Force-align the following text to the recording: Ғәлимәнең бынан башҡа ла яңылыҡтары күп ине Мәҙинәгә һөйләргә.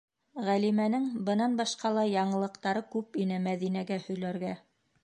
Ғәлимәнең 0.45 1.05
бынан 1.27 1.53
башҡа 1.61 1.93
ла 1.99 2.07
яңылыҡтары 2.15 2.85
күп 2.97 3.21
ине 3.27 3.39
Мәҙинәгә 3.47 4.03
һөйләргә. 4.09 4.61